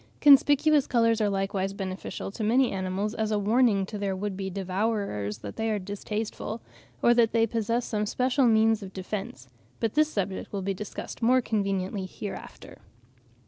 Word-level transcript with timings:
Conspicuous 0.19 0.87
colours 0.87 1.21
are 1.21 1.29
likewise 1.29 1.73
beneficial 1.73 2.31
to 2.31 2.43
many 2.43 2.71
animals 2.71 3.13
as 3.13 3.29
a 3.29 3.37
warning 3.37 3.85
to 3.85 3.99
their 3.99 4.15
would 4.15 4.35
be 4.35 4.49
devourers 4.49 5.37
that 5.45 5.57
they 5.57 5.69
are 5.69 5.77
distasteful, 5.77 6.59
or 7.03 7.13
that 7.13 7.33
they 7.33 7.45
possess 7.45 7.85
some 7.85 8.07
special 8.07 8.47
means 8.47 8.81
of 8.81 8.93
defence; 8.93 9.47
but 9.79 9.93
this 9.93 10.11
subject 10.11 10.51
will 10.51 10.63
be 10.63 10.73
discussed 10.73 11.21
more 11.21 11.39
conveniently 11.39 12.07
hereafter. 12.07 12.79